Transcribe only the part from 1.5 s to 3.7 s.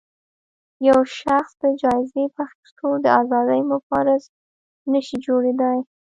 د جايزې په اخیستو د ازادۍ